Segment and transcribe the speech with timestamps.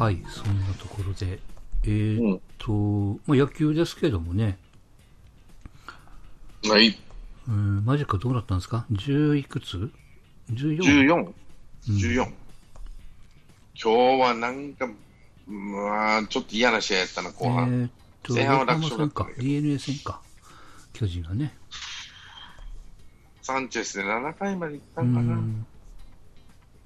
[0.00, 1.38] はい、そんなところで。
[1.84, 4.56] えーっと、まあ、野球ですけどもね、
[6.66, 6.98] はい。
[7.46, 9.90] うん、マジックはどうなったんですか ?10 いくつ
[10.52, 10.78] ?14?
[10.78, 11.32] 14。
[11.86, 12.14] 14。
[12.24, 12.32] 今
[14.18, 14.88] 日はなんか、
[15.46, 17.68] まあ、ちょっと嫌な試合やったな、後え半。
[17.68, 17.90] ーっ
[18.22, 20.22] と、前半は楽勝だったん DNA 戦か。
[20.94, 21.54] 巨人がね。
[23.42, 25.34] サンチェスで7回まで行ったうんかな。
[25.34, 25.66] ん。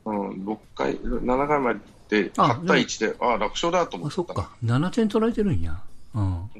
[0.06, 4.50] うん、6回、7回まで8対1で、ああ、楽勝だと思あ、ったそっか。
[4.64, 5.80] 7点取られてるんや。
[6.14, 6.50] うん。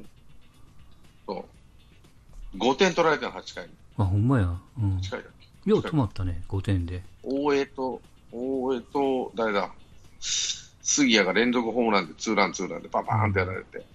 [1.27, 1.45] そ
[2.53, 2.57] う。
[2.57, 3.71] 5点取られたの、8回に。
[3.97, 4.57] あ、ほんまや。
[4.79, 4.97] うん。
[4.97, 5.31] 8回だっ
[5.63, 5.69] け？
[5.69, 7.03] よう止まったね、5点で。
[7.23, 9.71] 大江と、大江と、誰だ、
[10.19, 13.85] 杉谷が連続ホームランで、ツーラン、ツーランで、ババーンってやられて、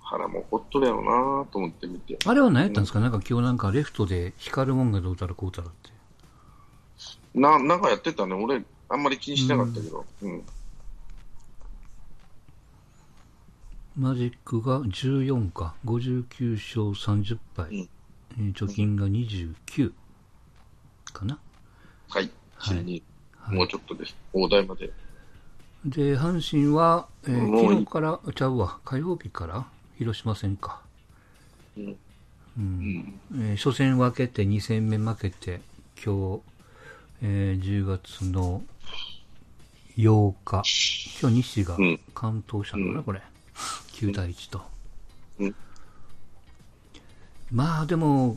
[0.00, 3.00] 腹もほっとるやろなと思って見て、あれは何やったんですか？
[3.00, 5.90] なんか今日なんかレフトで光るもんがどうたらこうたらって。
[7.34, 8.62] ななんかやってたね、俺、
[8.94, 10.44] あんまり気にしてなかったけど、うん。
[13.96, 15.74] マジックが14か。
[15.84, 16.82] 59勝
[17.22, 17.66] 30敗。
[17.70, 17.88] うん。
[18.38, 19.92] えー貯金が29
[21.12, 21.38] かな。
[22.08, 22.78] はい、はい。
[22.78, 23.02] 12、
[23.38, 23.56] はい。
[23.56, 24.92] もうちょっとです、大台まで。
[25.84, 29.66] で、阪神は、えー昨日から、ちゃうわ、火曜日から
[29.98, 30.80] 広島戦か。
[31.76, 31.84] うん。
[31.86, 31.96] う
[32.56, 32.96] うん。
[32.98, 35.60] んえー初戦分けて2戦目負けて、
[36.04, 36.42] 今日、
[37.22, 38.62] えー10月の
[39.96, 40.62] 8日、
[41.20, 43.22] 今日西がうん完投したのかな、うんこれ。
[43.92, 44.62] 9対1と。
[45.38, 45.54] うん
[47.52, 48.36] まあでも、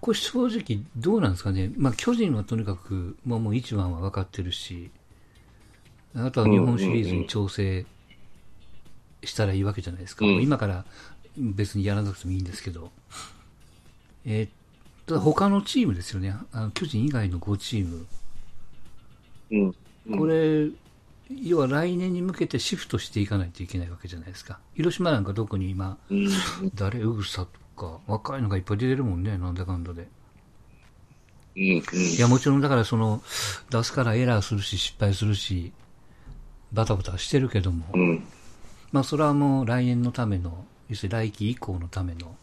[0.00, 1.70] これ正直どうなんですかね。
[1.76, 4.90] まあ巨人はとにかく、まあもう一番は分かってるし、
[6.14, 7.86] あとは日本シリーズに調整
[9.24, 10.26] したらいいわけじゃないですか。
[10.26, 10.84] うん今から
[11.36, 12.90] 別にやらなくてもいいんですけど、
[14.24, 14.48] えー
[15.06, 16.34] ただ他のチームですよね。
[16.52, 18.06] あの巨人以外の5チーム。
[19.52, 19.74] うん
[20.06, 20.18] うん。
[20.18, 20.68] これ、
[21.44, 24.58] 要は来年に向けてシフトしていかないといけないわけじゃないですか。
[24.74, 26.28] 広島なんか特に今、うん。
[26.74, 30.08] 誰、うぐさとか、若いのがいっぱい出てるもんね、なんだかんだで。
[31.56, 31.62] うん。
[31.62, 31.82] い
[32.18, 33.22] や、もちろんだからその、
[33.70, 35.72] 出すからエラーするし、失敗するし、
[36.72, 38.24] バタバタしてるけども、うん。
[38.92, 42.34] まあそれはもう来年のための、要するに来季以降のための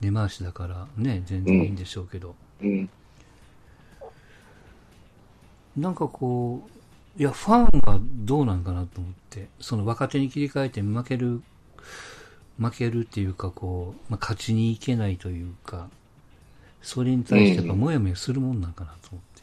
[0.00, 2.88] 根回しだからね、全然いいんでしょうけど、うん
[5.76, 6.68] なんかこ
[7.16, 11.42] う、いや、ファンはどうなんかなと思って、その若手に切り替えて負ける、
[12.58, 15.88] 負けるっていうかこう、まあ、勝ちにいけないというか、
[16.82, 19.42] それに対してやっぱもやもやするもんなんかなと思って。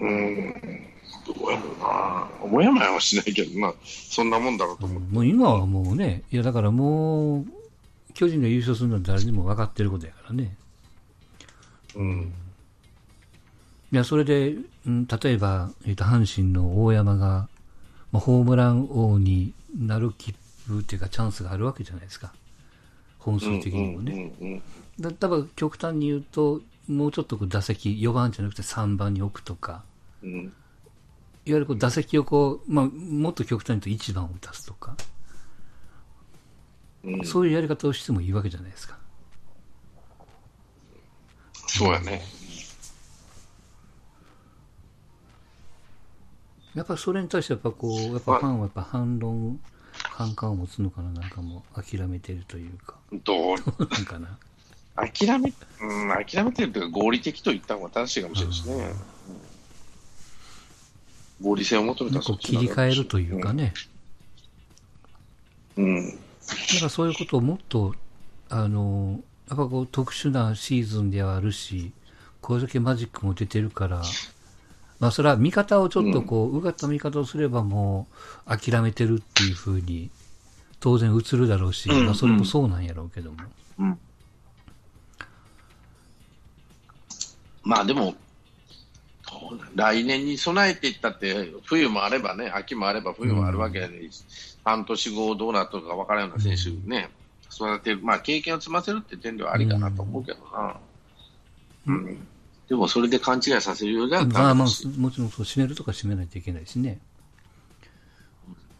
[0.00, 0.92] うん
[1.24, 5.00] どうやろうなもやもやはしないけど、まあ、そんなもんだろうと思う。
[5.00, 7.46] もう今はもうね、いやだからもう、
[8.14, 10.56] 巨人が優勝するのは誰にも分かってることやからね。
[11.94, 12.32] うん
[13.92, 17.48] いや、それで、うん、例えば、えっ、と、阪神の大山が、
[18.10, 20.34] まあ、ホームラン王になる切
[20.66, 22.32] 符っていうかチャンスがあるわけじゃないですか。
[23.18, 24.32] 本数的にもね。
[24.40, 24.62] うんうん
[25.00, 29.84] だ多分極端に言うと、もうちょっとこう打席、4番じゃなくて3番に置くとか、
[30.22, 30.52] うん
[31.44, 34.96] いわゆるこう打席をこう、まあ、もっと極端に言うと1番を打たすとか、
[37.02, 38.98] うんそういうやり方をしてもいいわけじゃないですか。
[41.66, 42.22] そうやね。
[46.74, 49.60] やっぱそれに対してやっぱこう、やっぱファンはやっぱ反論、
[49.92, 53.56] 反感を持つのかな、なんかもう諦めてるというか、どう？
[53.56, 53.62] な
[54.00, 54.38] んかな？
[54.94, 58.74] 諦め、うん、諦めてるというか合理的と言った方が正しいかもしれないですね。
[58.74, 58.92] うん
[61.40, 63.74] 合理性を求めたなんかこう切り替えるというかね、
[65.76, 65.94] うん。
[65.96, 66.14] なん
[66.80, 67.96] かそういうことをもっと、
[68.48, 69.18] あの、
[69.48, 71.90] やっぱこう特殊なシーズンではあるし、
[72.40, 74.02] これだけマジックも出てるから、
[75.02, 78.06] まあそれは見方をちょっとこう、うがった見方をすればも
[78.46, 80.10] う諦めてるっていうふうに
[80.78, 83.38] 当然映るだろうし、うんまあそれもそうなんやろうけども。
[83.80, 83.98] うん。
[87.64, 88.14] まあでも、
[89.74, 93.88] 来年に備えていったって、冬もあればね、秋もあれば冬もあるわけで、
[94.62, 97.10] 半年後どうなったか分からんような選手ね、
[97.52, 100.76] 育てる、まあ経験を積ませるって点ではありかなと思うけどな。
[101.88, 102.28] うん。
[102.72, 106.98] でもそれで勘違いさせるようじゃまあまあもちろんそう、締めるとか締めないといけないしね。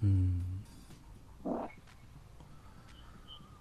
[0.03, 0.43] うん。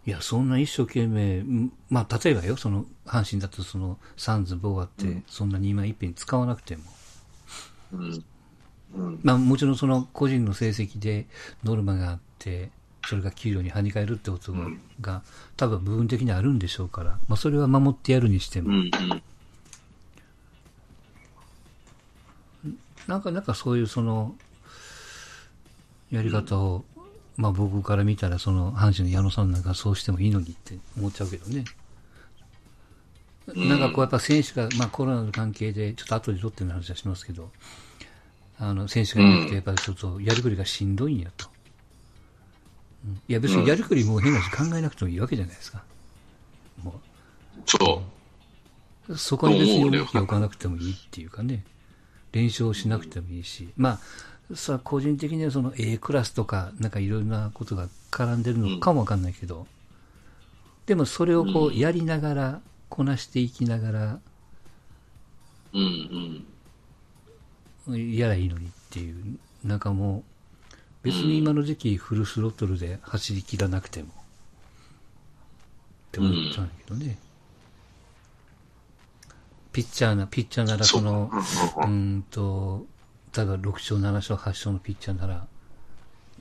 [0.06, 6.84] いや、そんな一生懸命、んまあ、例えばよ、その、阪神だとその、サンズ、ボガって、そんなに今一品使わなくても。
[7.92, 8.24] うん。
[8.96, 9.20] うん。
[9.22, 11.28] まあ、もちろんその、個人の成績で
[11.66, 12.70] ノルマがあって、
[13.04, 14.60] それが給料に跳ね返るってことが、
[15.02, 15.24] が
[15.58, 18.76] 多分部分的にあるんでしょうから、まあ、それは守ってやるにしても、うん。
[18.78, 18.92] うん。
[23.08, 24.36] なんか、なんかそういうその、
[26.12, 26.86] やり方を、
[27.38, 31.64] まあ僕から見たら、その、阪神の矢野さんなんかそうしてもいいのにって思っちゃうけどね。
[33.56, 37.50] なんかこうやっぱ選手が、まあコロナの関係で、ちょっと後で取っての話はしますけど、
[38.60, 41.48] あの、選手がいなくて、やっぱりちょっとやりくりがしんどいんやと。
[41.48, 41.52] うん
[43.28, 45.84] いや別にやりくりもう変な話考えなくてもいいわけじゃないですか。
[46.84, 47.02] も
[47.66, 48.04] そ
[49.10, 49.14] う。
[49.14, 51.64] う、そこに別に置かなくてもいいっていうかね、
[52.32, 54.00] 練習をしなくてもいいし、ま
[54.52, 59.68] あ、さ個人的にはその A クラスとか、なんかいろんなことが絡んでるのかもわかんないけど、
[60.86, 64.20] でもそれをこうやりながら、こなしていきながら、
[65.74, 66.46] うん
[67.88, 68.16] うん。
[68.16, 70.24] やらいいのにっていう、なんかもう、
[71.04, 74.12] 別に今の時期フルスロットルで走り切らなくても、っ
[76.12, 77.18] て思っちゃうんだけどね。
[79.72, 82.86] ピッチャーな、ピッチャーならその、うーんと、
[83.36, 85.48] 例えば6勝、7勝、8勝のピッチャーなら、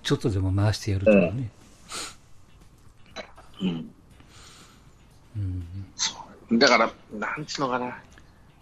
[0.02, 1.50] ちょっとでも回してやるとかね。
[3.62, 3.92] うん。
[5.96, 6.16] そ
[6.50, 6.58] う。
[6.58, 7.98] だから、なんつうのかな。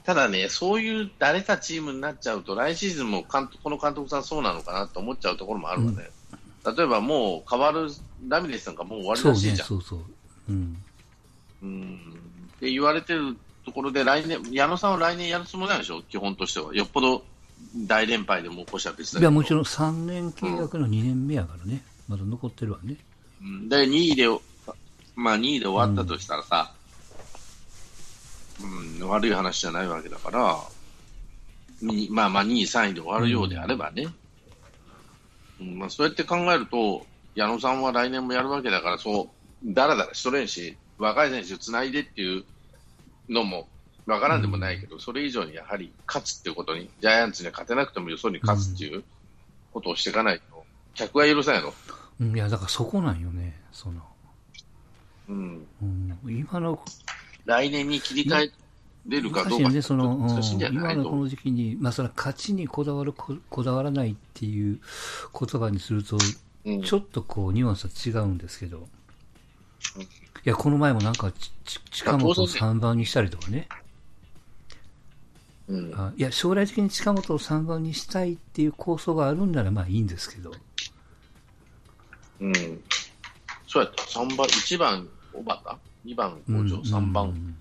[0.04, 6.10] ただね、そういう慣れたチームになっちゃうと、来シーズンも監督この監督さんそうなのかなと思っちゃうところもあるわね。
[6.64, 7.90] 例えばもう変わる
[8.26, 9.68] ラミレスなんかもう終わりそうね、らしいじゃん。
[9.68, 10.00] そうそう。
[10.48, 10.82] うん。
[11.62, 12.00] うん。
[12.56, 13.36] って言われてる
[13.68, 16.74] ところで、来年、矢野さんは来年やるつもりなんでしょ基本としては。
[16.74, 17.22] よっぽど
[17.76, 21.82] 大連敗でも起こしちゃっていや、もちろん3年契約の2年目やからね。
[22.08, 22.96] まだ残ってるわね。
[23.42, 23.68] うん。
[23.68, 24.26] で、2位で、
[25.14, 26.72] まあ2位で終わったとしたらさ、
[29.00, 30.58] うん、悪い話じゃないわけだから、
[31.82, 34.08] にまあまあ2位、3位で終わるようであればね、
[35.60, 35.78] うん。
[35.78, 39.30] まあ、そうやって考えると、矢野さんは来年もやるわけだから、そ
[39.64, 42.44] う、だらだらしとれんし、若い選手つないでっていう
[43.28, 43.68] のも
[44.06, 49.04] わからんでもないけど、それ以上にやはり勝つっていうことに、ジャイアンツには勝てなくてもよそに勝つっていう
[49.72, 50.64] ことをしていかないと、
[50.94, 51.74] 客は許さないの。
[52.20, 53.60] うん、いや、だからそこなんよね。
[53.70, 54.02] その、
[55.28, 55.66] うん。
[55.82, 56.82] うん、今の
[57.44, 58.52] 来年に切り替え
[59.06, 60.28] れるかどうかね、その、
[60.70, 64.80] 今のこの時期に、まあ、それは勝ちにこだわるこ、こだわらないっていう
[65.38, 66.18] 言葉にすると、
[66.64, 66.82] うん。
[66.82, 67.90] ちょっとこう、ニュアンスは
[68.20, 68.88] 違うんですけど、
[70.44, 71.32] いや、この前もなんか、
[71.90, 73.68] 近本を3番にしたりとかね、
[75.68, 75.94] うん。
[75.94, 80.52] あいや、将来的に近本を3番にしたいっていう構想があるんならまあいいんですけど、
[82.40, 82.54] うん、
[83.66, 85.76] そうやった、3番、1番、小畑、
[86.06, 87.58] 2番、うん五条、3番、うん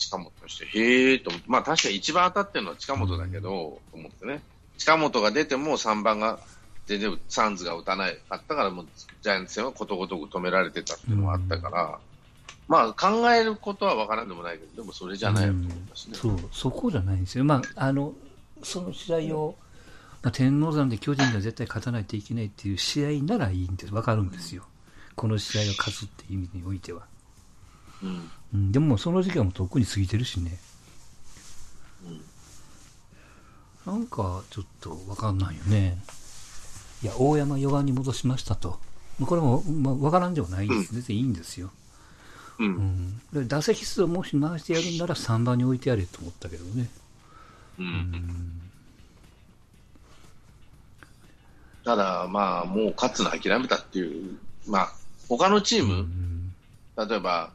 [0.00, 4.40] 近本として、へえと思って、まあ確かに一番当たってるのは近本だけど、と思ってね、
[4.78, 6.40] 近本が出ても3番が
[6.90, 8.86] 全然サンズが打たないかったから、もう
[9.22, 11.98] ジャイアンツ戦はことごとく止められてたっていうのがあったから、
[12.66, 16.16] まあ考えることは分からんでもないけど、でもそれじゃないよと思いますね。
[16.16, 17.44] そう、そこじゃないんですよ。
[17.44, 18.12] まあ、あの、
[18.64, 19.54] その試合を、
[20.22, 23.94] まあ、天王山で巨人には絶対勝たないといけないっていう試合ならいいんです。
[23.94, 24.64] わかるんですよ。
[25.14, 27.02] この試合を勝つっていう意味においては。
[28.02, 30.58] うんうん、でももうその時期はもうとっくに過ぎてるしね。
[33.86, 35.98] なんかちょっとわかんないよね。
[37.02, 38.78] いや、大山4番に戻しましたと。
[39.18, 40.92] まあこれも、まあ、わからんではないです。
[40.92, 41.70] 全然いいんですよ。
[42.58, 43.20] ううんん。
[43.32, 46.90] で打席数をもし回してやるんなら3番に置いてやれと思ったけどね。
[47.78, 48.60] うん
[51.82, 54.92] ただ、まあ、もう勝つの諦めたっていう、まあ、
[55.28, 56.52] 他のチーム、うん。
[57.08, 57.50] 例えば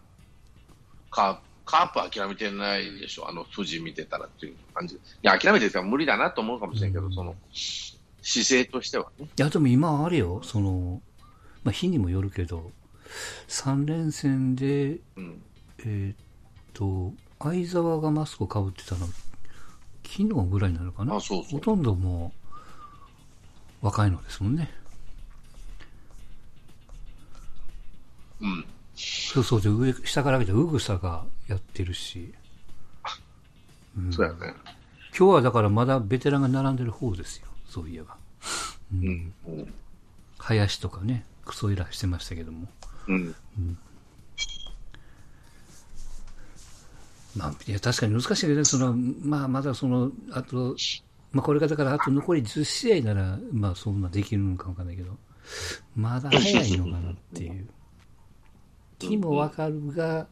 [1.11, 4.95] カープ、カープは諦めてないでしょ、あの富士見てたらっていう感じ。
[4.95, 7.35] いや、諦めてるから無理だなと思うかもしれんけど、その
[8.27, 9.25] 姿勢としてはね。
[9.25, 10.99] いや、でも今あれよ、その、
[11.63, 12.71] まあ、日にもよるけど、
[13.47, 15.41] 3連戦で、うん、
[15.79, 16.15] えーっ
[16.73, 19.05] と、相沢がマスクをかぶってたの、
[20.03, 21.17] 昨日ぐらいなのかな？
[21.17, 21.59] あそうそう。
[21.59, 22.33] ほとんども
[23.81, 24.71] う、若いのですもんね。
[28.41, 28.65] うん、
[28.95, 32.33] そうそうで、上、下から見て、うぐさがやってるし、
[33.95, 34.11] うん。
[34.11, 34.55] そうやね。
[35.17, 38.17] 今日はだからまだベテランが並んでる方ですよ、そういえば。
[38.93, 39.73] うん、うん、
[40.37, 42.67] 林とかね、クソイラしてましたけども。
[43.07, 43.35] うん、
[47.35, 50.75] まあ、いや、確かに難しいけどね、その、まあ、まだその、あと、
[51.31, 55.17] まあ、これがだから、あと残り10試合なら、まあ、そんなできるのかわかんないけど、
[55.95, 57.67] まだ早いのかなっていう。
[58.99, 60.27] 気もわかるが、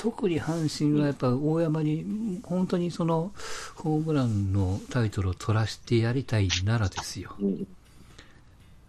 [0.00, 3.32] 特に阪神はやっぱ大山に本当にその
[3.74, 7.66] ホームランのタイトルを取らせてやりたいならですよ、うん。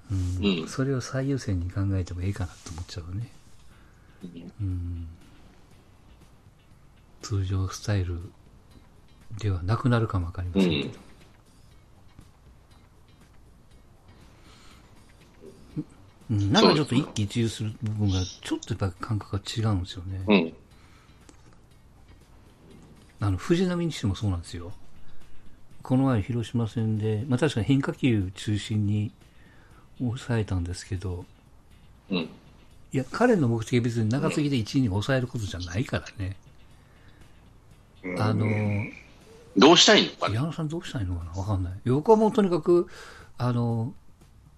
[0.10, 0.16] う
[0.64, 3.30] ん、それを最優先に考えてもいいかなと思っちゃうね、
[4.62, 5.08] うん、
[7.22, 8.22] 通常スタイル
[9.38, 11.00] ではなくなるかも分かりませんけど、
[16.32, 20.54] うん、なんかちょっと一喜一憂する部分がちょっとやっぱ感覚が違うんですよね、
[23.22, 23.28] うん。
[23.28, 24.74] あの、藤波にしてもそうなんですよ。
[25.84, 29.12] この前広島戦で、まあ確かに変化球中心に
[30.00, 31.26] 抑えたんですけど、
[32.10, 32.18] うん。
[32.18, 32.30] い
[32.98, 36.36] や、彼の目的は別に中継ぎで1位に抑えることじゃないからね。
[38.20, 38.46] あの、
[39.56, 40.36] どうしたいのかね。
[40.36, 41.32] 矢野さんどうしたいのかな？
[41.32, 41.74] わかんない。
[41.86, 42.88] 横はもうとにかく、
[43.38, 43.94] あの、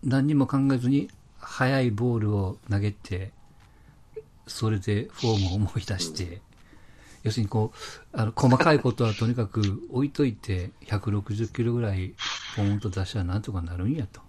[0.03, 3.31] 何にも考えずに、速いボールを投げて、
[4.47, 6.41] それでフォームを思い出して、
[7.23, 12.13] 要するにこう、あの、細かいことはとにかく置いといて、160キロぐらい
[12.55, 14.19] ポンと出したらなんとかなるんやと。
[14.19, 14.23] っ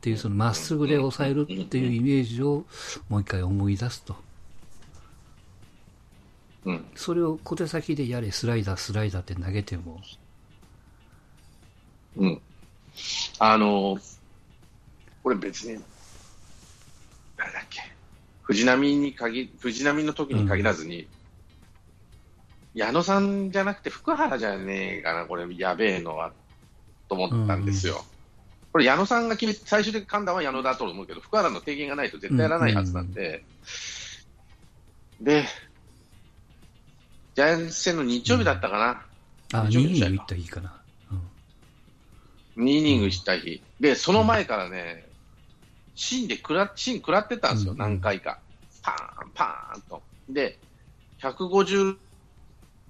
[0.00, 2.64] ていう、そのまっすぐで抑えるっていうイメージを
[3.08, 4.16] もう一回思い出すと。
[6.64, 6.84] うん。
[6.96, 10.00] それを小手先でやれ、スライダー、スライダーって投げても、
[12.16, 12.40] うん。
[13.38, 13.98] あの、
[15.22, 15.80] これ別に、
[17.36, 17.82] 誰だっけ、
[18.42, 21.06] 藤波に限、藤波の時に限らずに、
[22.76, 26.32] 矢野さんじゃなくて福原じゃねえかな、これやべえのは、
[27.08, 28.04] と思ったんですよ。
[28.70, 33.42] これ矢野さんが決め、最終的に判断は矢野だと思うけど、福原の提言がないと絶対やらないはずなんで、
[35.22, 35.46] で、
[37.34, 38.78] ジャイアンツ戦の日曜日だったか
[39.52, 39.58] な。
[39.58, 40.80] あ、2日曜日の試合かイニングいったらいいかな。
[42.56, 45.06] うん2イニングした日、で、その前からね、
[45.94, 48.38] 芯で食ら、芯食らってたんですよ、うん何回か。
[48.82, 50.02] パーン、パーンと。
[50.28, 50.58] で、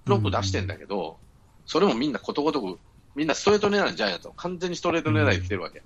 [0.07, 1.19] 156出してんだけど、
[1.67, 2.79] それもみんなことごとく、
[3.15, 5.81] みんなストレート狙いのジャイアンツを完全にストレート狙いで来てるわけ。
[5.81, 5.85] も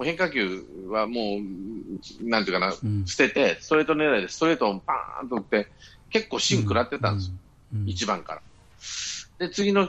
[0.00, 5.68] う変化球はもう、なんていうかな、うん捨てて、ストレート狙いでストレートをパーンと打って、
[6.10, 7.34] 結構芯食らってたんですよ。
[7.74, 7.80] うん。
[7.82, 8.42] うん1番から。
[9.38, 9.88] で、次の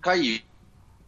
[0.00, 0.44] 回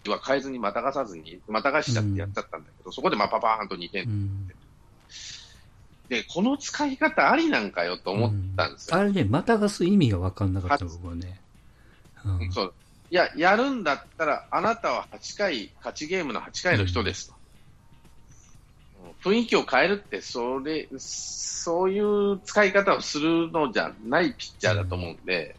[0.09, 4.51] は変えずにまたがさずに、またがしちゃってやっちゃったんだけど、そこでまあパパーンと2点、うん
[6.09, 8.97] で、この使い方ありなんかよと思ったんですよ。
[8.97, 11.41] あれね、またがす意味が分かんなかった、僕はね。
[12.25, 12.53] うん。
[12.53, 12.75] そう。
[13.11, 17.35] いや、やるんだったら、あなたは8回、勝ちゲームの8回の人ですと。
[19.23, 25.55] 雰囲気を変えるって、それ、そういう使い方をするのじゃないピッチャーだと思うんで、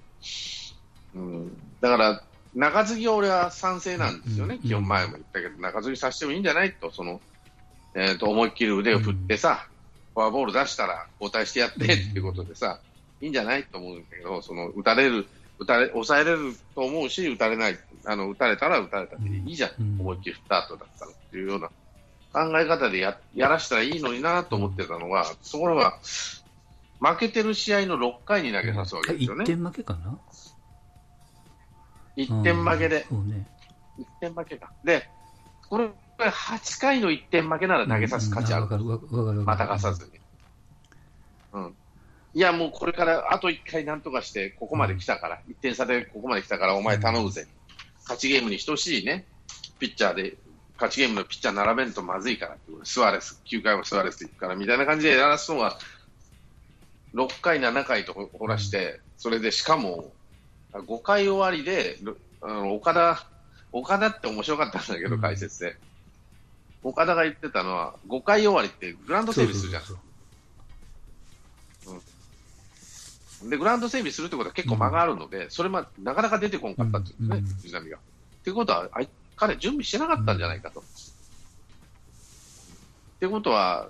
[1.16, 2.24] うん、だから、
[2.56, 7.22] 中継ぎは俺は賛成なんですよね、うん基本前も言ったけど、中継ぎさせてもいいんじゃないと、その、
[7.96, 9.68] えっ、と、思いっきり腕を振ってさ、
[10.14, 12.80] フォアボール出したら交代してやってっていうことでさ、
[13.22, 15.28] いいんじゃないと思うんだけど、その、打たれる、
[15.60, 19.72] 打たれ、抑えれると思うし、打たれない、あの、打たれたら打たれたでいいじゃん。
[19.80, 21.70] うん思いっきり振った後だったらっていうような
[22.34, 26.00] 考え方でや、やらしたらいいのになと思ってたのが、ところが、
[27.00, 29.46] 負けてる試合の6回に投げさすわけですよ1ね。
[29.46, 30.18] 点負けかな
[32.18, 33.46] ？1点負けで、そうね。
[34.00, 34.72] 1点負けか。
[34.84, 35.08] で、
[35.70, 38.70] これ、8回の1点負けなら投げさす価値あるわ。
[38.70, 39.42] かる、わかる、わかる。
[39.42, 40.12] またがさずに。
[41.54, 41.76] うん。
[42.36, 47.46] いや、もうこれからあと1回なんとかして、ここまで来たから、1点差でここまで来たから、お前頼むぜ。
[48.04, 49.26] 勝ちゲームに等しいね、
[49.80, 50.36] ピッチャーで、
[50.76, 55.78] 勝ちゲームのピッチャー並べんとまずいからスアレス、9回もスアレスで行くから、みたいな感じでやらすのは、
[57.14, 60.12] 6回、7回と掘らして、それでしかも、
[60.74, 62.00] 5回終わりで、
[62.42, 63.28] あの岡田、
[63.72, 65.78] 岡田って面白かったんだけど、うん解説で。
[66.82, 69.84] 岡田が言ってたのは、5回終わりってグラウンド整備するじゃん。
[73.50, 77.98] で、グラウンド整備するってことは結構間があるので、それまなかなか出てこんかったんですね、うん藤波が。
[77.98, 78.00] っ
[78.44, 80.82] ていうことは、あい彼、準備してなかったんじゃないかと。
[80.82, 80.84] っ
[83.20, 83.90] てことは、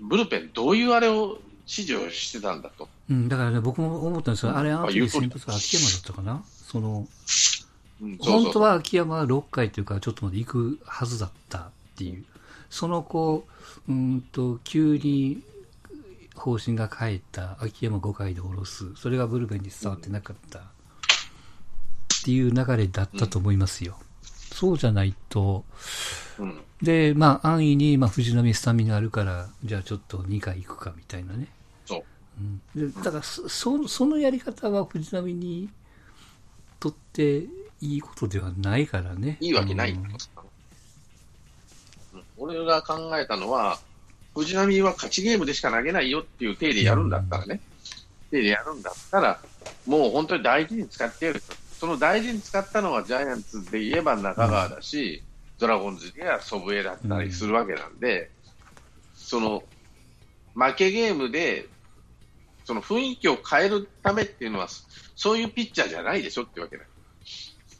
[0.00, 2.88] ブルペン、どういうあれを指示をしてたんだと。
[3.10, 4.56] うん、だからね、僕も思ったんですよ。
[4.56, 6.42] あれ、あの時先発が秋山だったかな？
[6.46, 7.06] その、
[8.00, 12.24] うんそうそう本当は秋山は6回というか、ちょっとまで行くはずだったっていう。
[12.68, 13.46] その子、
[13.88, 15.42] うーんと、急に
[16.36, 18.94] 方針が変えた、秋山5回で下ろす。
[18.94, 20.58] それがブルペンに伝わってなかった。
[20.60, 20.62] っ
[22.24, 23.98] ていう流れだったと思いますよ。
[24.52, 25.64] そうじゃないと、
[26.38, 31.48] うんで、まあ、安易に、まあ、藤波スタミナあるから、じゃあちょっと2回行くかみたいなね。
[31.86, 32.02] そう
[32.38, 35.70] うん、でだからそそ、そのやり方は藤波に
[36.78, 37.46] とって
[37.80, 39.38] いいことではないからね。
[39.40, 40.16] いいわけない、うんうん
[42.38, 43.78] 俺が考えたのは、
[44.36, 47.58] 藤波は勝ちゲームでしか投げないよっていう体でやるんだったらね、
[48.30, 49.40] 体でやるんだったら、
[49.86, 51.54] もう本当に大事に使ってやると。
[51.80, 55.22] その大事に使ったのはジャイアンツで言えば中川だし、
[55.58, 58.30] ドラゴンズでは祖父江だったりするわけなんで、
[59.14, 59.62] その、
[60.54, 61.66] 負けゲームで、
[62.66, 64.68] その雰囲気を変えるためっていうのは、
[65.14, 66.88] そういうピッチャーじゃないでしょってわけだよ。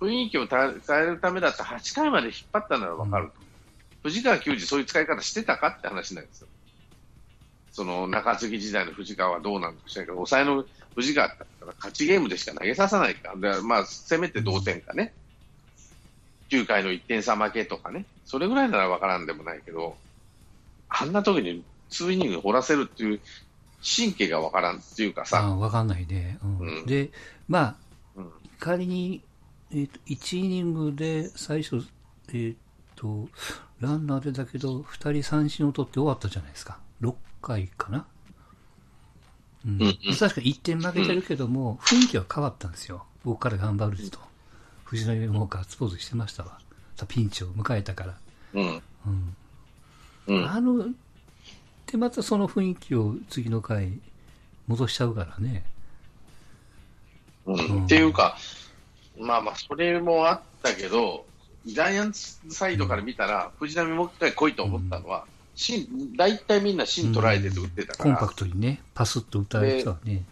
[0.01, 3.46] 雰囲気をた変えるためだったら8回まで引っ張ったならわかると。
[4.07, 6.49] 藤川球児そういう使い方してたかって話なんですよ。
[7.73, 15.13] その中継ぎ時代の藤川はどうなんでしょうけど、抑えの藤川だったら勝ちゲームでしか投げさせないか、でまあ、せめて同点かね、
[16.51, 19.97] 9回の1点差負けとかね、それぐらいなら分からんでもないけど、
[20.89, 23.21] あんな時に2イニング掘らせるっていう
[23.85, 26.39] 神経が分からんっていうかさ、あ分かんないね。
[26.45, 26.59] うん。
[26.59, 26.87] うん。
[26.87, 27.11] で、
[27.49, 27.77] まあ、
[28.15, 28.31] うん。
[28.61, 29.23] 仮に、
[29.73, 31.85] えーと1イニングで最初、
[32.29, 32.57] えー
[32.95, 33.29] と、
[33.81, 36.79] ランナーでだけど、2人三振を取って終わったじゃないですか。
[37.03, 38.07] 6回かな。
[39.67, 43.05] うん確か1点負けてるけども、雰囲気は変わったんですよ。
[43.25, 44.19] 僕から頑張ると。
[44.85, 46.61] 藤波もガッツポーズしてましたわ。
[47.09, 48.19] ピンチを迎えたから。
[48.55, 49.37] うん、うん
[50.29, 50.87] うん、あの、
[51.87, 53.99] で、またその雰囲気を次の回、
[54.67, 55.65] 戻しちゃうからね。
[57.45, 58.37] うんうんっていうか、
[59.19, 61.25] まあまあ、それもあったけど、
[61.67, 70.23] ジャイアンツサイドから見たら、藤浪もう一回来いと思ったのは、芯大体みんな芯捉えてて打ってたから、コンパクトにね、パスッと打たれる人はね。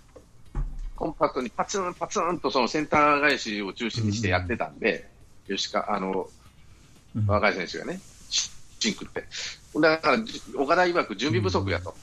[0.95, 5.09] コンパクトにパツンパツンとそのセンター返しを中心にしてやってたんで、
[5.49, 6.29] 吉川、あの、
[7.17, 8.51] うん若い選手がね、シ
[8.81, 9.25] シンクって。
[9.81, 11.95] だから、じ岡田曰く準備不足やと。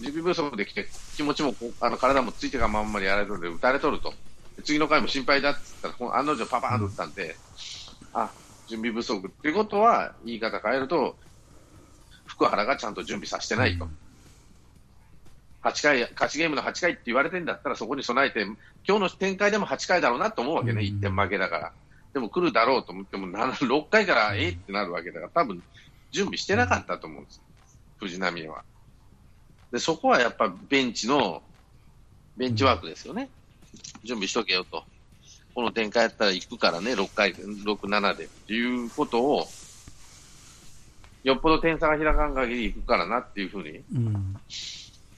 [0.00, 4.14] 準備不足できて、気持ちもあの体もついてがまんまりやられるので、打たれとると。
[4.56, 7.36] で次の回も心配だって言ったら、この案の定パパーンと打ったんで、
[8.12, 8.30] あ、
[8.66, 11.16] 準備不足っていうことは、言い方変えると、
[12.26, 13.88] 福原がちゃんと準備させてないと。
[15.62, 18.42] 8回、勝ちゲームの8回って言われてんだったら、そこに備えて、
[18.86, 21.72] 今日の展開でも8回だろうなと思うわけね、うん1点負けだから。
[22.12, 25.62] でも来るだろうと思っても、7 6回からええってなるわけだから、多分
[26.12, 27.42] 準備してなかったと思うんです、
[27.98, 28.64] 藤浪は。
[29.72, 31.42] で、そこはやっぱベンチの、
[32.36, 33.30] ベンチワークですよね。
[34.04, 34.84] 準備しとけよと。
[35.54, 39.46] この展開やったら行くからね、6回、6、7でっていうことを、
[41.22, 44.36] よっぽど点差が開かん限り行くからなっていうふうにうん。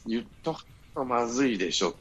[0.07, 0.65] 言っとく
[0.95, 1.95] とまずいでしょっ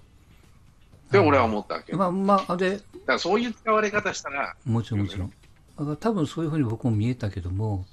[1.11, 1.91] て俺は思ったわけ。
[1.91, 5.29] だまあまあ、で、からそういう使われ方したら、もちろんもちろん。
[5.77, 7.85] だから多分そういうふうに僕も見えたけども、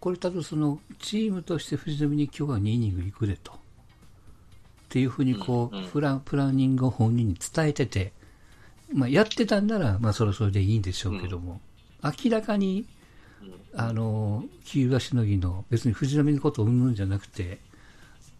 [0.00, 3.52] これ多分その、チームとして藤浪に今日は2イニング行くでと。
[4.94, 8.12] っていうふうにこう、プラン、プランニングを本人に伝えてて、
[8.92, 11.60] まあやってたんなら、まあそれはそれでいいんでしょうけども、
[12.04, 12.86] 明らかに、
[13.74, 17.58] あの、急がしのぎの、別に藤浪のことをうんぬんじゃなくて、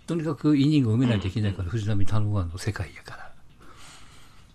[0.07, 3.33] とにかくイニングを埋めないといけないから、藤浪頼むわの世界やから。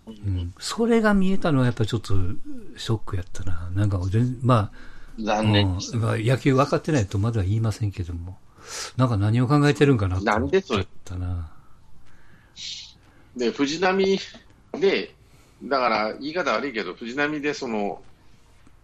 [0.06, 2.14] うん、それが見えたのはやっぱりちょっと
[2.78, 3.70] ショックやったな。
[3.74, 4.72] なんか全然、ま
[5.18, 5.66] あ、残念。
[5.66, 6.00] うん。
[6.00, 8.38] まあ野球分かってないとまでは言いませんけども、
[8.96, 11.59] なんか何を考えてるんかなとなんでそれ思っちゃったな。
[13.36, 14.18] で、藤波
[14.78, 15.14] で、
[15.62, 18.02] だから言い方悪いけど、藤波でその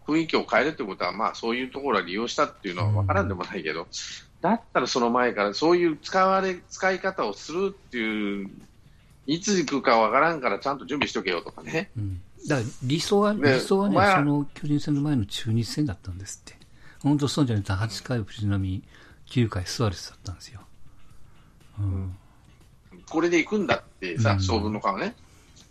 [0.07, 3.87] 雰囲気を変えるってことは、まあそういうところは利用したっていうのは分からんでもないけど、
[4.41, 8.51] だったらその前からそういう使われ、使い方をするっていう、
[9.27, 11.91] いつ行くか分からんからちゃんと準備しとけよとかね。
[11.97, 12.21] うん。
[12.47, 16.57] だから理想は、ね理想はね、その巨人戦の前の中日戦だったんですって。
[17.01, 18.83] 本当そうじゃなくて8回藤波、
[19.27, 20.61] 9回スアレスだったんですよ。
[21.81, 22.17] うん。
[23.09, 25.15] これで行くんだってさ、うん勝負の顔ね、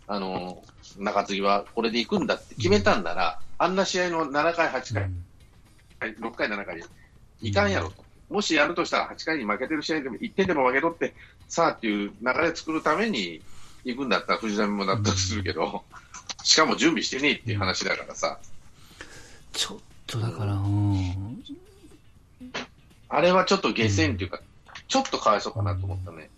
[0.06, 0.62] あの、
[0.98, 5.08] 中継ぎはこれで行くんだって決めたんなら、あんな試合の7回、8回、は
[6.06, 6.84] い6回、7回、
[7.42, 8.04] いかんやろと。
[8.28, 11.14] もしやるとしたら8回に負けてる試合でも1点でも負け取って、
[11.48, 13.42] さあっていう流れ作るために
[13.84, 15.84] 行くんだったら藤波も納得するけど、
[16.42, 18.38] しかも準備してねえっていう話だからさ、
[19.52, 21.42] ちょっとだから、うん。
[23.08, 24.40] あれはちょっと下船っていうか、
[24.88, 26.30] ちょっとかわいそうかなと思ったね。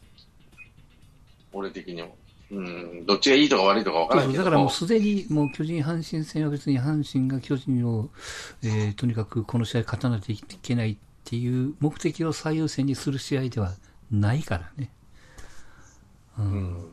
[1.52, 2.16] 俺的にも。
[2.50, 4.34] うん、どっちがいいとか悪いとか分からんけど。
[4.36, 4.44] そうそう。
[4.44, 8.08] だからもうすでに、もう巨人、阪神戦は別に阪神が巨人を、
[8.62, 13.74] えーとにかくこの試合勝たなきゃいけないっていう目的を最優先にする試合では
[14.10, 14.90] ないからね。
[16.38, 16.44] うん。
[16.44, 16.88] うん。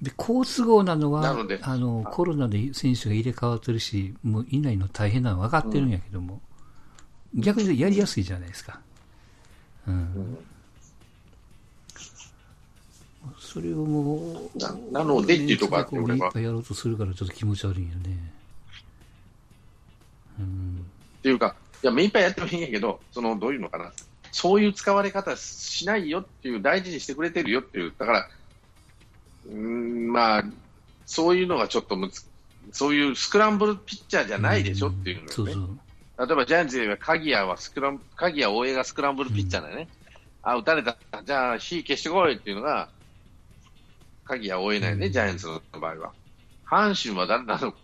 [0.00, 1.58] で、好都合なのは、なので。
[1.62, 6.40] あの、コロナで選手が入れ替わってるし、もういないの大変なの分かってるんやけども、
[7.34, 8.80] 逆にやりやすいじゃないですか。
[9.86, 10.38] うん。
[13.52, 18.32] それをもう、ななのでっていうとこあって俺はいっぱいやろうとするからちょっと気持ち悪いよね。
[20.38, 20.86] うん。
[21.18, 23.92] っていうか、いや、目いっぱいやってもいいんやけど、その、どういうのかな。
[24.30, 28.28] そういう使われ方しないよっていう、大事にしてくれてるよっていう、だから、
[29.46, 30.44] うーん、まあ、
[31.04, 32.28] そういうのがちょっとむつ、
[32.70, 35.32] そういうスクランブルピッチャーじゃないでしょっていうのよね。
[35.32, 36.26] そうそう。
[36.26, 39.88] 例えばジャイアンツで言えば鍵谷はスクラン、鍵谷大江がスクランブルピッチャーだよね。
[40.42, 40.96] あ、打たれた。
[41.24, 42.88] じゃあ火消してこいっていうのが、
[44.30, 46.12] 鍵谷大江なんよね、うんジャイアンツの場合は。
[46.64, 47.76] 阪神は誰なのか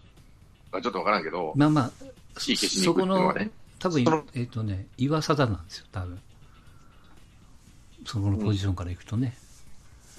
[0.80, 1.90] ちょっとわからんけど、まあまあ、
[2.38, 3.50] 火消しにそこの行くっていうのは、ね。
[3.78, 6.20] 多分その、えっ、とね、岩貞なんですよ、多分。
[8.06, 9.36] そこのポジションからいくとね。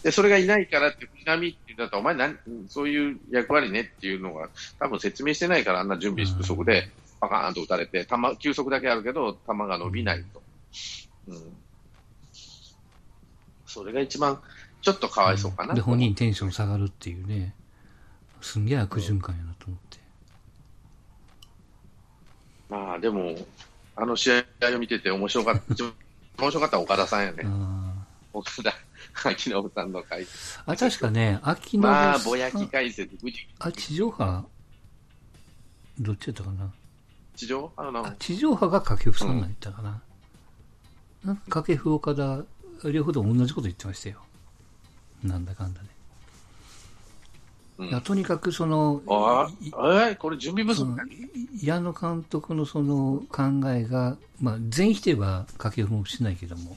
[0.03, 2.37] で、それがいないからって、藤波って言うんだったら、お前なん、
[2.67, 6.89] そういう役割ねっていうのが、多分説明してないから、あんな準備不足で、
[7.21, 10.41] パカーンと打たれて、球、球速だけあるけど、球が伸びないと。
[11.29, 11.41] うん。
[13.65, 14.39] それが一番、
[14.87, 15.73] ちょっとかわいそうかな。
[15.73, 17.53] で、本人テンション下がるっていうね。
[18.39, 19.97] すんげえ悪循環やなと思って。
[22.69, 23.35] まあ、でも、
[23.97, 25.61] あの試合を見てて面白かった、
[26.41, 27.43] 面白かった岡田さんやね。
[27.45, 28.73] あ岡田、
[29.29, 30.25] 秋信さんの解
[30.65, 30.71] あ。
[30.71, 33.09] あ、確かね、秋信まあ、さんぼやき解説、
[33.59, 34.45] あ、地上波？
[35.99, 36.71] どっちやったかな？
[37.35, 40.01] 地上あのあ、地上波が掛布さんが言ったかな。
[41.25, 42.45] なんか掛布岡田、
[42.89, 44.21] 両方とも同じこと言ってましたよ。
[45.23, 45.87] なんだかんだね。
[47.79, 50.97] うんいやとにかくその、あいあ、えこれ準備不足？
[51.61, 56.75] 矢野監督のその考えが、まあ、全否定は掛布もしないけども、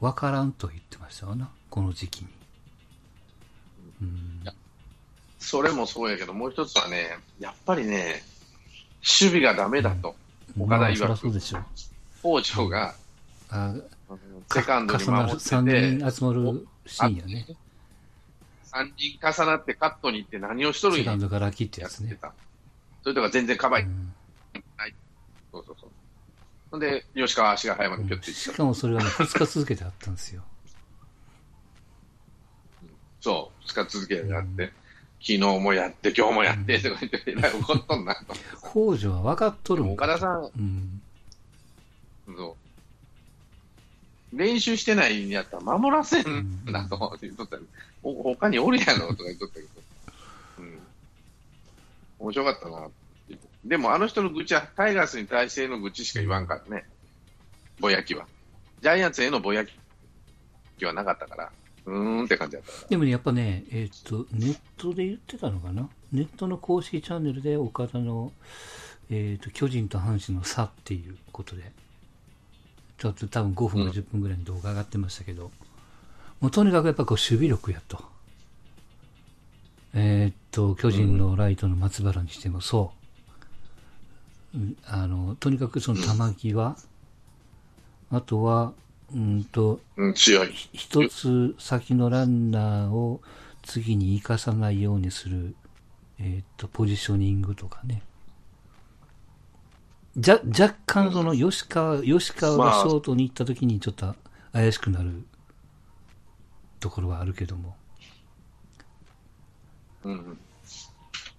[0.00, 2.28] わからんと言ってましたわな、この時期に。
[4.02, 4.40] うん
[5.38, 8.22] それもそうやけど、もう一つはね、やっぱりね、
[9.02, 10.16] 守備がダメだと。
[11.28, 12.40] うでしょう。
[12.40, 12.94] 北条が、
[13.50, 13.74] あ
[14.08, 14.18] あの
[14.50, 17.46] セカンドに守って3て、人集まるシーンやね。
[18.72, 22.18] 3人重なってカットに行って何をしとるんやセカンドから切ってややつね。
[23.02, 24.14] それとか全然カバー、うん
[25.54, 25.90] そうそうそう。
[26.72, 30.42] ほんで、吉川足が早までピョッていっしたかもそれはね、2日続けてあったんですよ。
[33.20, 34.72] そう、2日続けてやって、
[35.20, 38.34] 昨日もやって、今日もやって、とか言って、えらい怒っとんなと。
[38.96, 40.93] 北条は分かっとるんか岡田さん、うん。
[44.36, 47.62] 練習してないんやったら守らせんなと言っとったよ
[48.02, 49.68] お他におるやろとか言っとったけど。
[50.58, 50.78] うん。
[52.18, 52.88] 面白かったな
[53.64, 56.84] でもあの人の愚痴はタイガースに対しての愚痴しか言わんからね。
[57.80, 58.26] ぼやきは。
[58.82, 61.50] ジャイアンツへのぼやきはなかったから。
[61.86, 62.88] うーんって感じだったから。
[62.88, 65.88] でもね、やっぱね、えっ、と、ネットで言ってたのかな？
[66.12, 68.32] ネットの公式チャンネルで岡田の、
[69.10, 71.72] えっ、と、巨人と阪神の差っていうことで、
[72.98, 75.50] ちょっと多分5分か10分ぐらいの動画上がってましたけど、
[76.40, 78.04] もうとにかくやっぱこう守備力やと。
[79.94, 82.92] えっ、と、巨人のライトの松原にしてもそ
[84.54, 84.58] う。
[84.58, 86.76] うんあの、とにかくその球際、
[88.10, 88.72] あとは、
[89.12, 89.80] うんと。
[90.72, 93.20] 一つ先のランナーを
[93.62, 95.54] 次に生かさないようにする、
[96.18, 98.02] えーっと、ポジショニングとかね。
[100.16, 104.14] じゃ、若干その吉川、吉川がまあショートに行った時にちょっと
[104.52, 105.24] 怪しくなる
[106.78, 107.76] ところはあるけども。
[110.04, 110.38] うん。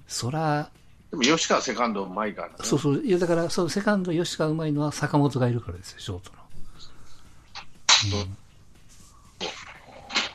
[0.07, 0.69] そら、
[1.11, 2.55] でも吉川セカンドうまいから、ね。
[2.63, 6.45] そうそう、いやだから、そう、セカンド吉川うまいのは坂本がいるからですよ、ショートの。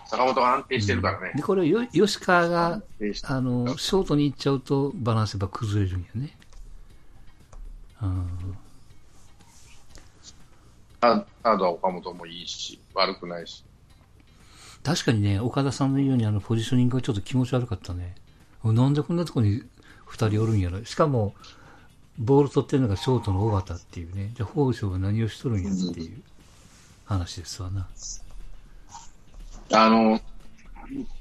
[0.06, 1.32] 坂本が安定してるからね。
[1.36, 2.82] で、これ吉川が
[3.24, 6.36] あの、ショートに行っちゃうとバランスやっぱ崩れるんやね。
[8.02, 8.56] うん
[11.02, 13.64] あサードは岡本もいいし、悪くないし。
[14.82, 18.14] 確かにね、岡田さんの言うようにあのポジショニングがちょっと気持ち悪かったね。
[18.62, 19.62] なんでこんなとこに
[20.04, 20.84] 二人おるんやろ。
[20.84, 21.34] しかも、
[22.18, 24.32] ボール取ってるのがショートの尾形っていうね。
[24.34, 26.22] じゃあ、北条が何をしとるんやっていう
[27.06, 27.88] 話ですわな。
[29.72, 30.20] あの、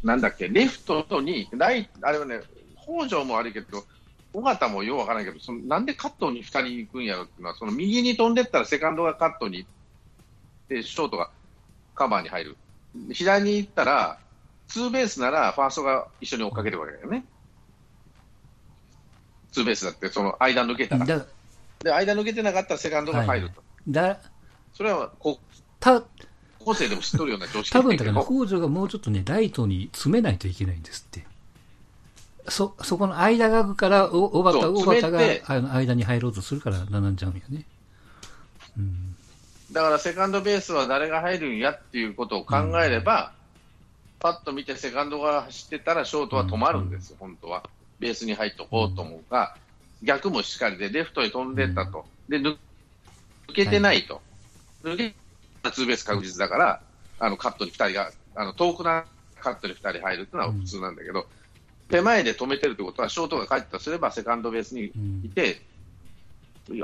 [0.04, 2.42] なんだっけ、レフトに、ライあれはね、
[2.84, 3.86] 北条も悪いけど、
[4.34, 9.70] 尾形もようわからないけど、そのなんでカットに2人行くんやろっていうのは、その右に飛んでったらセカンドがカットに行っ
[10.68, 11.32] て、ショートが
[11.96, 12.58] カバーに入る。
[13.12, 14.18] 左に行ったら、
[14.68, 17.26] ツーベースならファーストが一緒に追っかけるわけだよね。
[19.52, 21.06] ツーベースだって、その間抜けたら。
[21.06, 21.26] だ、
[21.80, 23.64] で、間抜けてなかったらセカンドが入ると。
[23.88, 24.20] だ、
[24.74, 25.40] それは高
[25.80, 26.04] た、
[26.60, 31.26] 高生でも知っとるような常識多分だけど北条がもうちょっとね、ライトに詰めないといけないんですって。
[32.50, 37.66] そ、そこの間が空くから、お、小畑、そう小畑があの間に入ろうとするから並んじゃうんやね。
[38.78, 39.16] うん。
[39.72, 43.34] だからセカンドベースは誰が入るんやっていうことを考えれば、
[44.20, 47.64] パッと見てセカンドが走ってたらショートは止まるんですよ、本当は。
[48.00, 49.56] ベースに入っとこうと思うが、
[50.04, 52.06] 逆もしっかりで、レフトに飛んでったと。
[52.28, 52.58] で、抜
[53.48, 54.22] 抜けてないと。
[54.84, 55.16] 抜け
[55.62, 56.82] たらツーベース確実だから、
[57.20, 59.06] あの、カットに2人が、あの、遠くな
[59.40, 61.26] カットに2人入るっていうのは普通なんだけど、
[61.90, 65.22] 手前で止めてるってことは、ショートが帰ったとすれば、セカンドベースにうん。
[65.26, 65.62] いて、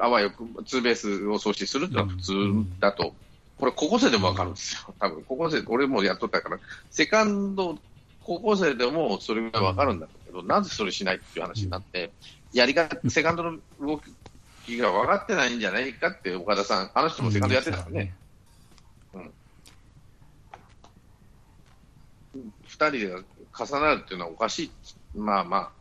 [0.02, 2.34] あわよくツーベースを阻止するっていうのは普通
[2.80, 3.14] だと、
[3.58, 7.78] これ、高校生でも分かるんですよ、多分高校生、俺もやっとったから、セカンド、
[8.24, 12.12] 高校生でもそれが分かるんだけど、なぜそれしないっていう話になって、
[12.52, 14.02] やり方、セカンドの動
[14.66, 18.16] きが分かってないんじゃないかって、岡田さん、あの人もセカンドやってたからね。
[22.68, 23.24] 二人が
[23.58, 24.72] 重なるっていうのはおかしい。
[25.18, 25.72] まあまあ、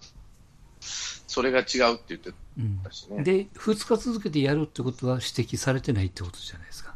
[0.81, 3.23] それが違うって言ってうんたしね。
[3.23, 6.95] で、2日続けてやるってことは指摘されてないってことじゃないですか。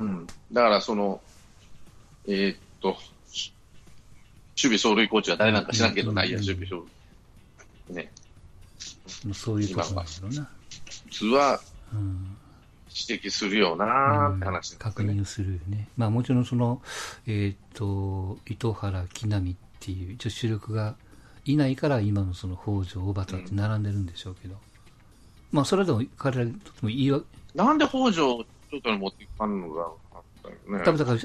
[0.00, 0.26] うん。
[0.52, 1.20] だからその、
[2.26, 2.96] えーっと、
[4.56, 6.82] 守備走塁コーチは誰なんか知らんけど、うん内野守備走
[7.88, 7.96] 塁。
[7.96, 8.12] ね。
[9.24, 10.48] まあそういうことなんだろうな。
[11.10, 11.60] 普通は
[11.92, 12.36] うん
[12.94, 15.02] 指摘するよなーって話なんです確。
[15.02, 15.88] 認するよね。
[15.96, 16.80] まあもちろんその、
[17.26, 20.94] えっ、と、糸原、木浪っていう、一応主力が
[21.44, 24.56] いないから今のその北条、小畑って並んでるんでしょうけど、
[25.50, 27.20] まあそれでも彼らにとってもいいわ、
[27.54, 30.84] なんで北条をショートに持っていかんのがあったよね。
[30.84, 31.18] 多分だから、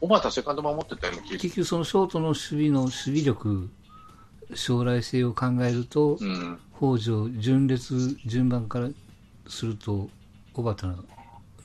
[0.00, 3.70] 小畑セカンド守ってたよ結局そのショートの守備の守備力、
[4.54, 6.26] 将来性を考えると、る。
[6.26, 6.58] うん。
[6.78, 8.90] 北条、順列、順番から
[9.48, 10.10] すると、
[10.56, 10.86] 小畑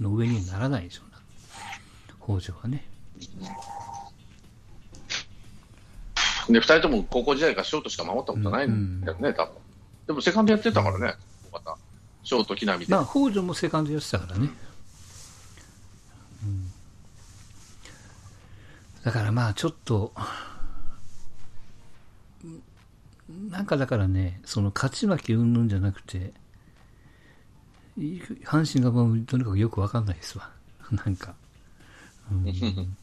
[0.01, 2.39] の上にはならないでしょうな。
[2.39, 2.83] 北条はね。
[6.49, 9.53] で、二人とも高校時代からショートしか守ったことないんだよね、多分。
[10.07, 11.15] でもセカンドやってたからね、
[11.51, 11.79] 小畑。
[12.23, 12.85] ショート、木浪で。
[12.89, 14.49] まあ、北条もセカンドやってたからね。
[16.43, 16.71] うん
[19.05, 20.13] だからまあ、ちょっと、
[23.49, 26.40] なんかだからね、その勝ち負けうんぬんじゃなくて、い
[27.97, 30.49] 阪神がもうとにかくよくわかんないですわ。
[30.91, 31.33] なんか。
[32.31, 32.97] うん